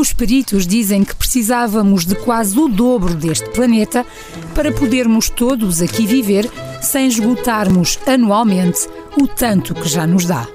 [0.00, 4.06] Os peritos dizem que precisávamos de quase o dobro deste planeta
[4.54, 8.88] para podermos todos aqui viver sem esgotarmos anualmente
[9.20, 10.48] o tanto que já nos dá.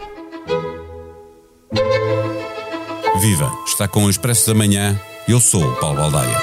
[3.21, 3.51] Viva!
[3.67, 4.99] Está com o Expresso da Manhã.
[5.27, 6.37] Eu sou o Paulo Baldaia.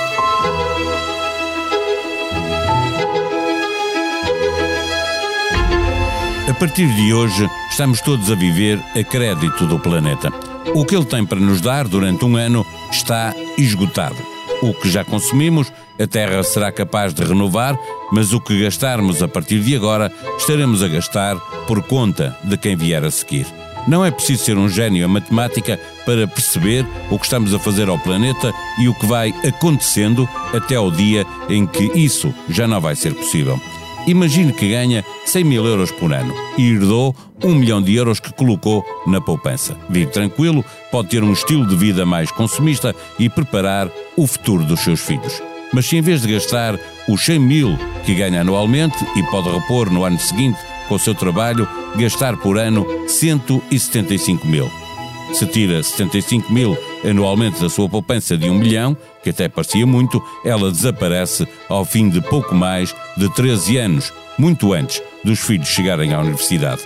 [6.49, 10.31] A partir de hoje, estamos todos a viver a crédito do planeta.
[10.73, 12.65] O que ele tem para nos dar durante um ano
[12.97, 14.17] está esgotado.
[14.63, 17.77] O que já consumimos, a Terra será capaz de renovar,
[18.13, 21.37] mas o que gastarmos a partir de agora, estaremos a gastar
[21.67, 23.47] por conta de quem vier a seguir.
[23.89, 27.89] Não é preciso ser um gênio a matemática para perceber o que estamos a fazer
[27.89, 32.81] ao planeta e o que vai acontecendo até ao dia em que isso já não
[32.81, 33.61] vai ser possível.
[34.07, 38.33] Imagine que ganha 100 mil euros por ano e herdou um milhão de euros que
[38.33, 39.77] colocou na poupança.
[39.89, 44.81] Vive tranquilo, pode ter um estilo de vida mais consumista e preparar o futuro dos
[44.81, 45.41] seus filhos.
[45.73, 46.79] Mas se em vez de gastar
[47.09, 51.15] os 100 mil que ganha anualmente e pode repor no ano seguinte com o seu
[51.15, 51.67] trabalho,
[51.97, 54.82] gastar por ano 175 mil.
[55.33, 60.23] Se tira 75 mil anualmente da sua poupança de um milhão, que até parecia muito,
[60.45, 66.13] ela desaparece ao fim de pouco mais de 13 anos, muito antes dos filhos chegarem
[66.13, 66.83] à universidade.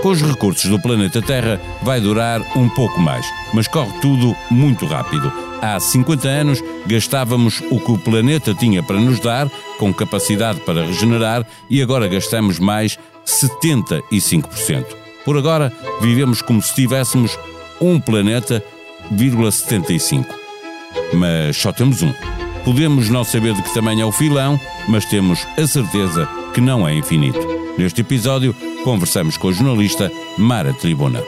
[0.00, 4.86] Com os recursos do planeta Terra vai durar um pouco mais, mas corre tudo muito
[4.86, 5.30] rápido.
[5.60, 9.48] Há 50 anos gastávamos o que o planeta tinha para nos dar,
[9.78, 14.86] com capacidade para regenerar, e agora gastamos mais 75%.
[15.24, 17.38] Por agora, vivemos como se tivéssemos
[17.82, 18.62] um planeta,
[19.50, 20.34] 75.
[21.12, 22.12] Mas só temos um.
[22.64, 26.86] Podemos não saber de que tamanho é o filão, mas temos a certeza que não
[26.86, 27.40] é infinito.
[27.76, 31.22] Neste episódio, conversamos com a jornalista Mara Tribuna.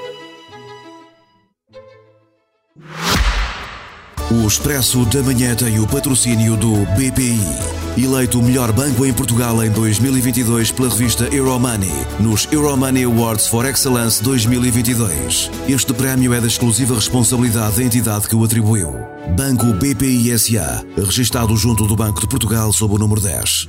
[4.31, 7.73] O Expresso da Manhã tem o patrocínio do BPI.
[7.97, 13.64] Eleito o melhor banco em Portugal em 2022 pela revista Euromoney, nos Euromoney Awards for
[13.64, 15.48] Excellence 2022.
[15.69, 18.92] Este prémio é da exclusiva responsabilidade da entidade que o atribuiu.
[19.36, 23.69] Banco BPI SA, registado junto do Banco de Portugal sob o número 10.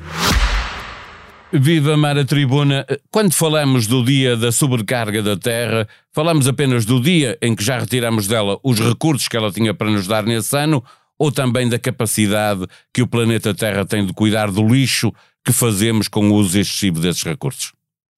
[1.54, 2.84] Viva Mara Tribuna!
[3.12, 7.78] Quando falamos do dia da sobrecarga da Terra, falamos apenas do dia em que já
[7.78, 10.84] retiramos dela os recursos que ela tinha para nos dar nesse ano
[11.18, 15.12] ou também da capacidade que o planeta Terra tem de cuidar do lixo
[15.44, 17.74] que fazemos com o uso excessivo desses recursos?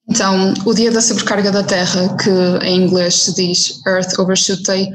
[0.10, 2.30] Então, o dia da sobrecarga da Terra, que
[2.66, 4.90] em inglês se diz Earth Overshoot Day,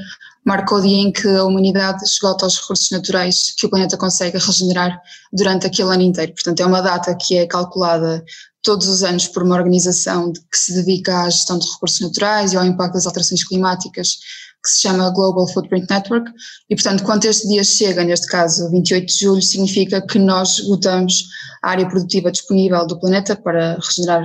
[0.44, 4.38] marca o dia em que a humanidade esgota os recursos naturais que o planeta consegue
[4.38, 5.00] regenerar
[5.32, 6.32] durante aquele ano inteiro.
[6.32, 8.24] Portanto, é uma data que é calculada
[8.62, 12.56] todos os anos por uma organização que se dedica à gestão de recursos naturais e
[12.56, 14.18] ao impacto das alterações climáticas,
[14.62, 16.30] que se chama Global Footprint Network,
[16.70, 21.24] e portanto, quando este dia chega, neste caso 28 de julho, significa que nós esgotamos
[21.62, 24.24] a área produtiva disponível do planeta para regenerar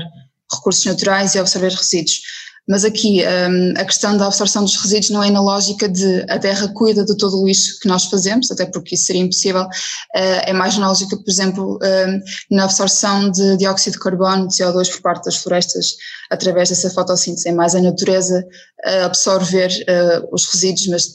[0.52, 2.22] recursos naturais e absorver resíduos.
[2.68, 6.38] Mas aqui um, a questão da absorção dos resíduos não é na lógica de a
[6.38, 10.42] Terra cuida de todo o lixo que nós fazemos, até porque isso seria impossível, uh,
[10.44, 14.90] é mais na lógica, por exemplo, um, na absorção de dióxido de carbono, de CO2
[14.92, 15.96] por parte das florestas
[16.30, 17.48] através dessa fotossíntese.
[17.48, 18.46] É mais a natureza
[18.86, 21.08] a absorver uh, os resíduos, mas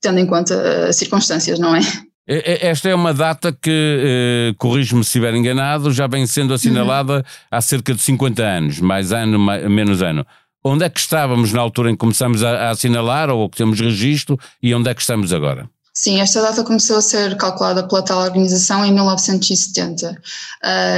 [0.00, 1.80] tendo em conta as circunstâncias, não é?
[2.32, 7.22] Esta é uma data que, eh, corrijo-me se estiver enganado, já vem sendo assinalada uhum.
[7.50, 10.24] há cerca de 50 anos, mais ano, mais, menos ano.
[10.62, 13.80] Onde é que estávamos na altura em que começamos a, a assinalar ou que temos
[13.80, 15.68] registro e onde é que estamos agora?
[15.92, 20.16] Sim, esta data começou a ser calculada pela tal organização em 1970 uh,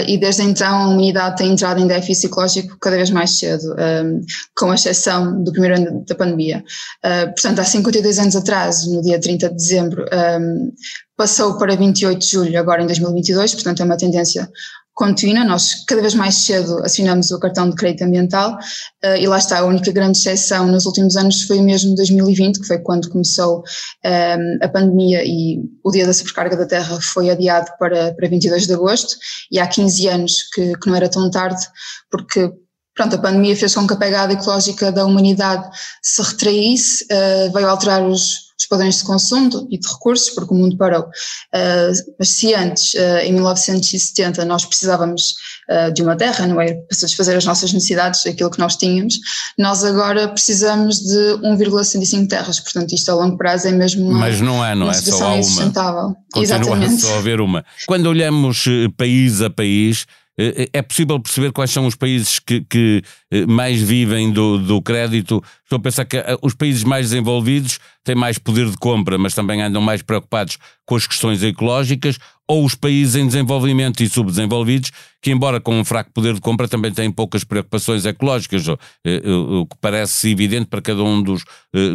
[0.07, 4.21] e desde então a humanidade tem entrado em déficit ecológico cada vez mais cedo, um,
[4.55, 6.63] com exceção do primeiro ano da pandemia.
[7.05, 10.05] Uh, portanto, há 52 anos atrás, no dia 30 de dezembro,
[10.41, 10.71] um,
[11.17, 14.49] passou para 28 de julho, agora em 2022, portanto é uma tendência
[14.95, 18.59] contínua, nós cada vez mais cedo assinamos o cartão de crédito ambiental
[19.05, 22.67] uh, e lá está, a única grande exceção nos últimos anos foi mesmo 2020, que
[22.67, 27.31] foi quando começou um, ehm, a pandemia e o dia da sobrecarga da Terra foi
[27.31, 29.17] adiado para, para 22 de agosto.
[29.51, 31.67] E há 15 anos que, que não era tão tarde,
[32.11, 32.53] porque
[32.95, 35.69] pronto, a pandemia fez com que a pegada ecológica da humanidade
[36.03, 40.57] se retraísse, uh, veio alterar os os padrões de consumo e de recursos, porque o
[40.57, 41.03] mundo parou.
[41.03, 45.35] Uh, mas se antes, uh, em 1970, nós precisávamos
[45.71, 46.75] uh, de uma terra, não é?
[46.75, 49.19] Para satisfazer as nossas necessidades, aquilo que nós tínhamos,
[49.59, 54.41] nós agora precisamos de 1,65 terras, portanto isto a longo prazo é mesmo uma Mas
[54.41, 56.17] não é, não é só há uma.
[56.33, 57.03] Continua Exatamente.
[57.03, 57.65] só a haver uma.
[57.87, 58.65] Quando olhamos
[58.97, 60.07] país a país,
[60.39, 63.03] é possível perceber quais são os países que, que
[63.47, 65.43] mais vivem do, do crédito?
[65.63, 69.61] Estou a pensar que os países mais desenvolvidos têm mais poder de compra, mas também
[69.61, 72.19] andam mais preocupados com as questões ecológicas,
[72.49, 74.91] ou os países em desenvolvimento e subdesenvolvidos,
[75.23, 79.77] que, embora com um fraco poder de compra, também têm poucas preocupações ecológicas, o que
[79.81, 81.45] parece evidente para cada um dos,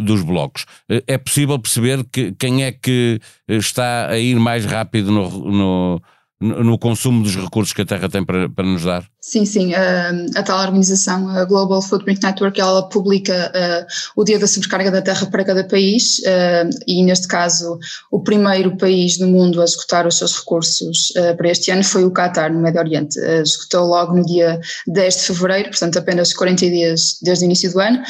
[0.02, 0.64] dos blocos.
[1.06, 6.02] É possível perceber que quem é que está a ir mais rápido no, no
[6.40, 9.08] no consumo dos recursos que a Terra tem para, para nos dar?
[9.20, 9.74] Sim, sim.
[9.74, 14.92] A, a, tal organização, a Global Footprint Network, ela publica uh, o dia da sobrecarga
[14.92, 17.80] da Terra para cada país uh, e, neste caso,
[18.12, 22.04] o primeiro país do mundo a executar os seus recursos uh, para este ano foi
[22.04, 23.18] o Qatar, no Médio Oriente.
[23.18, 27.80] executou logo no dia 10 de fevereiro, portanto, apenas 40 dias desde o início do
[27.80, 28.00] ano.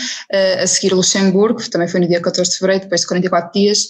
[0.63, 3.89] a seguir, Luxemburgo, também foi no dia 14 de fevereiro, depois de 44 dias.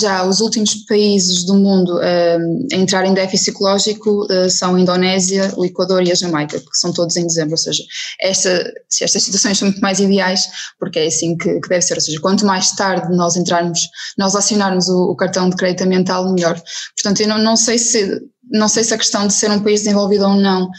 [0.00, 5.64] já os últimos países do mundo a entrar em déficit ecológico são a Indonésia, o
[5.64, 7.82] Equador E a Jamaica, porque são todos em dezembro, ou seja,
[8.20, 10.48] esta, estas situações são muito mais ideais,
[10.78, 13.80] porque é assim que, que, deve ser, ou seja, quanto mais tarde nós entrarmos,
[14.16, 16.60] nós acionarmos o, o cartão de crédito ambiental, melhor.
[16.94, 19.80] Portanto, eu não, não sei se não sei se a questão de ser um país
[19.80, 20.70] desenvolvido ou não uh,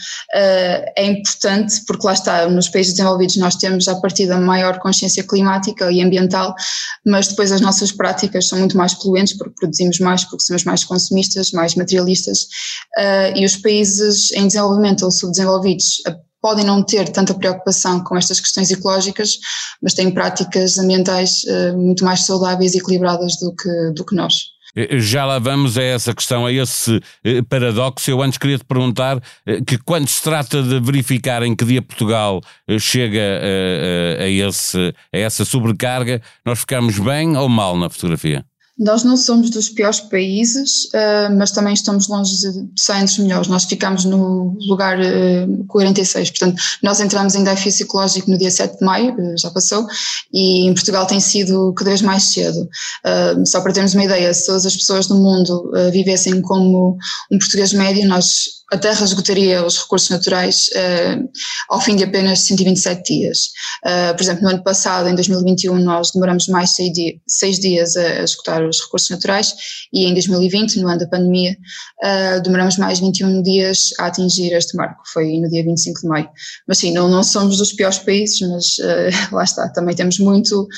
[0.96, 5.22] é importante, porque lá está, nos países desenvolvidos nós temos a partir da maior consciência
[5.22, 6.54] climática e ambiental,
[7.06, 10.84] mas depois as nossas práticas são muito mais poluentes, porque produzimos mais, porque somos mais
[10.84, 12.42] consumistas, mais materialistas,
[12.98, 18.16] uh, e os países em desenvolvimento ou subdesenvolvidos uh, podem não ter tanta preocupação com
[18.16, 19.38] estas questões ecológicas,
[19.82, 21.42] mas têm práticas ambientais
[21.76, 24.44] muito mais saudáveis e equilibradas do que, do que nós.
[24.74, 28.10] Eh, já lá vamos a essa questão, a esse eh, paradoxo.
[28.10, 31.82] Eu antes queria te perguntar eh, que quando se trata de verificar em que dia
[31.82, 32.40] Portugal
[32.78, 38.44] chega a, a, a, esse, a essa sobrecarga, nós ficamos bem ou mal na fotografia?
[38.80, 43.18] Nós não somos dos piores países, uh, mas também estamos longe de ser entre os
[43.18, 43.46] melhores.
[43.46, 48.78] Nós ficamos no lugar uh, 46, portanto, nós entramos em déficit ecológico no dia 7
[48.78, 49.86] de maio, uh, já passou,
[50.32, 52.66] e em Portugal tem sido cada vez mais cedo.
[53.44, 56.96] só para termos uma ideia, se todas as pessoas do mundo vivessem como
[57.30, 61.28] um português médio, nós a Terra esgotaria os recursos naturais uh,
[61.68, 63.50] ao fim de apenas 127 dias.
[63.84, 66.92] Uh, por exemplo, no ano passado, em 2021, nós demoramos mais seis,
[67.26, 69.54] seis dias a, a, esgotar os recursos naturais
[69.92, 71.56] e em 2020, no ano da pandemia,
[72.04, 76.28] uh, demoramos mais 21 dias a atingir este marco, foi no dia 25 de maio.
[76.68, 78.76] Mas sim, não, não somos dos piores países, mas
[79.32, 80.68] lá está, também temos muito,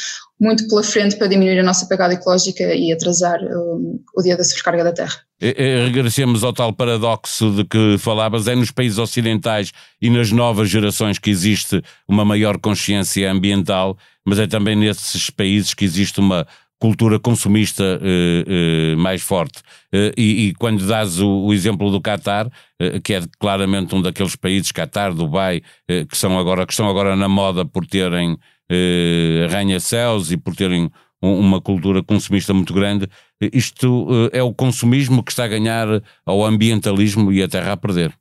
[0.42, 4.42] muito pela frente para diminuir a nossa pegada ecológica e atrasar um, o dia da
[4.42, 5.14] sobrecarga da Terra.
[5.40, 11.16] Regressemos ao tal paradoxo de que falavas, é nos países ocidentais e nas novas gerações
[11.16, 13.96] que existe uma maior consciência ambiental,
[14.26, 16.44] mas é também nesses países que existe uma
[16.80, 19.62] cultura consumista eh, eh, mais forte.
[19.92, 22.50] Eh, e, e, quando dás o, o exemplo do Qatar,
[22.80, 26.88] eh, que é claramente um daqueles países, Qatar, Dubai, eh, que, são agora, que estão
[26.88, 28.36] agora na moda por terem
[28.72, 30.90] eh, arranha-céus e por terem
[31.20, 33.08] uma cultura consumista muito grande.
[33.52, 35.86] Isto eh, é o consumismo que está a ganhar
[36.24, 38.12] ao ambientalismo e a terra a perder.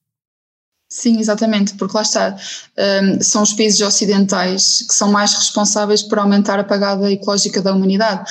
[0.89, 2.35] Sim, exatamente, porque lá está,
[2.77, 7.73] um, são os países ocidentais que são mais responsáveis por aumentar a pagada ecológica da
[7.73, 8.29] humanidade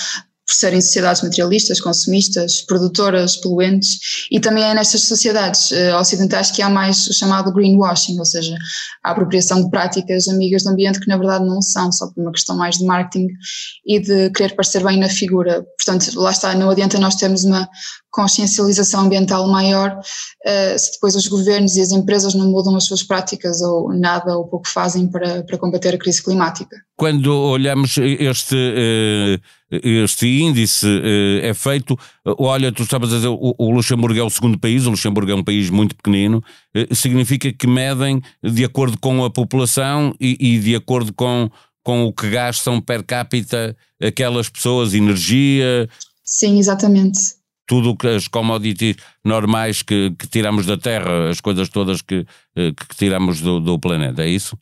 [0.50, 6.60] por serem sociedades materialistas, consumistas, produtoras, poluentes, e também é nestas sociedades uh, ocidentais que
[6.60, 8.56] há mais o chamado greenwashing, ou seja,
[9.04, 12.32] a apropriação de práticas amigas do ambiente que na verdade não são, só por uma
[12.32, 13.28] questão mais de marketing
[13.86, 15.64] e de querer parecer bem na figura.
[15.78, 17.68] Portanto, lá está, não adianta nós termos uma
[18.10, 23.04] consciencialização ambiental maior uh, se depois os governos e as empresas não mudam as suas
[23.04, 26.76] práticas ou nada ou pouco fazem para, para combater a crise climática.
[26.96, 33.54] Quando olhamos este, uh, este índice uh, é feito, olha, tu estavas a dizer, o,
[33.58, 36.42] o, Luxemburgo é o segundo país, o Luxemburgo é um país muito pequenino,
[36.92, 41.50] significa que medem de acordo com a população e, e de acordo com,
[41.82, 45.88] com o que gastam per capita aquelas pessoas, energia.
[46.24, 52.26] Sim, exatamente tudo as commodities normais que, que, tiramos da Terra, as coisas todas que,
[52.56, 54.58] eh, que tiramos do, do, planeta, é isso?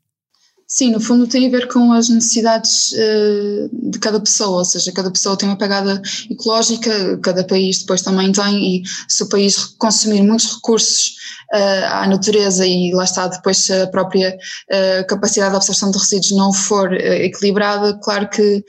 [0.70, 4.92] Sim, no fundo tem a ver com as necessidades uh, de cada pessoa, ou seja,
[4.92, 9.56] cada pessoa tem uma pegada ecológica, cada país depois também tem, e se o país
[9.78, 11.14] consumir muitos recursos
[11.54, 16.32] uh, à natureza e lá está depois a própria uh, capacidade de absorção de resíduos
[16.32, 18.62] não for equilibrada, claro que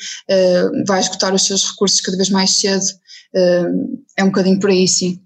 [0.88, 2.86] vai esgotar os seus recursos cada vez mais cedo
[4.18, 5.22] é um bocadinho por aí, sim.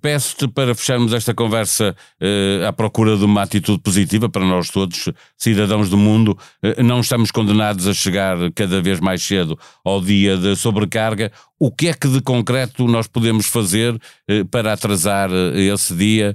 [0.00, 5.10] Peço-te para fecharmos esta conversa uh, à procura de uma atitude positiva para nós todos,
[5.36, 6.36] cidadãos do mundo.
[6.62, 11.30] Uh, não estamos condenados a chegar cada vez mais cedo ao dia da sobrecarga.
[11.58, 16.34] O que é que de concreto nós podemos fazer uh, para atrasar esse dia?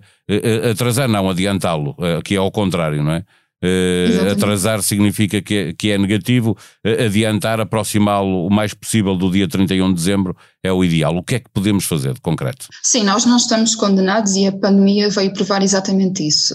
[0.69, 3.23] atrasar, não, adiantá-lo, que é ao contrário, não é?
[3.61, 6.51] Uh, atrasar significa que é, que é negativo,
[6.85, 11.15] uh, adiantar, aproximá-lo o mais possível do dia 31 de dezembro é o ideal.
[11.15, 12.67] O que é que podemos fazer de concreto?
[12.83, 16.53] Sim, nós não estamos condenados e a pandemia veio provar exatamente isso,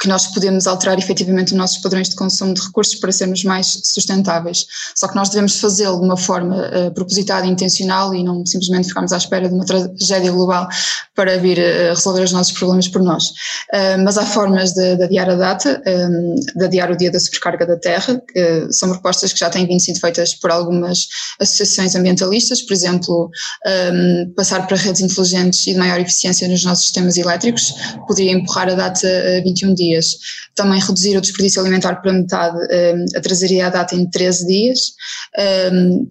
[0.00, 3.80] que nós podemos alterar efetivamente os nossos padrões de consumo de recursos para sermos mais
[3.84, 4.66] sustentáveis.
[4.96, 8.88] Só que nós devemos fazê-lo de uma forma uh, propositada e intencional e não simplesmente
[8.88, 10.68] ficarmos à espera de uma tragédia global
[11.14, 13.24] para vir resolver os nossos problemas por nós.
[13.72, 17.20] Uh, mas há formas de, de adiar a data, um, de adiar o dia da
[17.20, 21.08] sobrecarga da terra, que são propostas que já têm vindo sendo feitas por algumas
[21.40, 23.30] associações ambientalistas, por exemplo,
[23.92, 27.74] um, passar para redes inteligentes e de maior eficiência nos nossos sistemas elétricos,
[28.06, 30.16] poderia empurrar a data a 21 dias.
[30.54, 32.58] Também reduzir o desperdício alimentar para metade,
[33.16, 34.92] atrasaria a data em 13 dias.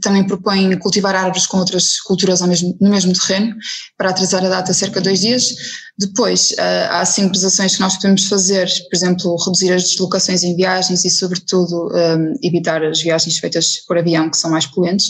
[0.02, 3.56] Também propõe cultivar árvores com outras culturas mesmo, no mesmo terreno,
[3.96, 5.56] para atrasar a data cerca de dois dias.
[5.98, 10.56] Depois, uh, há simples ações que nós podemos fazer, por exemplo, reduzir as deslocações em
[10.56, 15.10] viagens e, sobretudo, um, evitar as viagens feitas por avião, que são mais poluentes.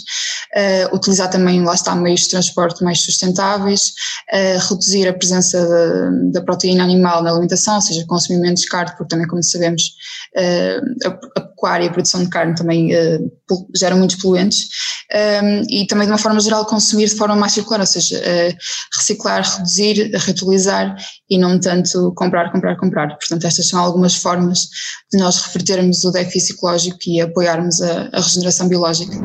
[0.53, 3.93] Uh, utilizar também, lá está, meios de transporte mais sustentáveis,
[4.33, 8.91] uh, reduzir a presença da, da, proteína animal na alimentação, ou seja, consumir menos carne,
[8.97, 9.93] porque também, como sabemos,
[11.05, 12.89] a, a pecuária e a produção de carne também
[13.75, 14.68] geram muitos poluentes.
[15.13, 18.22] Um, e também, de uma forma geral, consumir de forma mais circular, ou seja,
[18.96, 20.96] reciclar, reduzir, reutilizar
[21.30, 23.10] e não tanto comprar, comprar, comprar.
[23.18, 24.70] Portanto, estas são algumas formas
[25.12, 29.15] de nós revertermos o déficit ecológico e apoiarmos a, a regeneração biológica.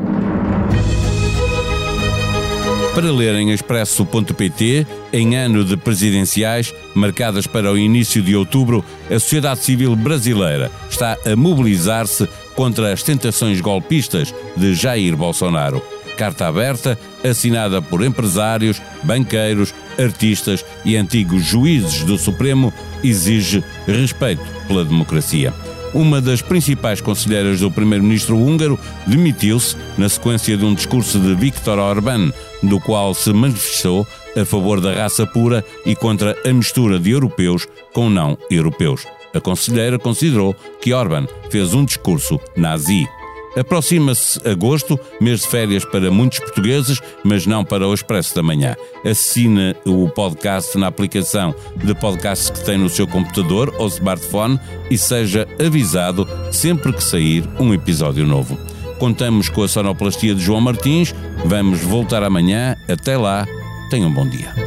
[2.97, 9.19] Para ler em expresso.pt, em ano de presidenciais, marcadas para o início de outubro, a
[9.19, 15.79] sociedade civil brasileira está a mobilizar-se contra as tentações golpistas de Jair Bolsonaro.
[16.17, 22.73] Carta aberta assinada por empresários, banqueiros, artistas e antigos juízes do Supremo,
[23.03, 25.53] exige respeito pela democracia.
[25.93, 31.79] Uma das principais conselheiras do primeiro-ministro húngaro demitiu-se na sequência de um discurso de Viktor
[31.79, 37.11] Orbán, do qual se manifestou a favor da raça pura e contra a mistura de
[37.11, 39.05] europeus com não europeus.
[39.33, 43.05] A conselheira considerou que Orbán fez um discurso nazi.
[43.55, 48.75] Aproxima-se agosto, mês de férias para muitos portugueses, mas não para o Expresso da Manhã.
[49.05, 54.59] Assine o podcast na aplicação de podcast que tem no seu computador ou smartphone
[54.91, 58.57] e seja avisado sempre que sair um episódio novo.
[58.99, 61.13] Contamos com a sonoplastia de João Martins.
[61.45, 62.75] Vamos voltar amanhã.
[62.87, 63.45] Até lá,
[63.89, 64.66] tenham um bom dia.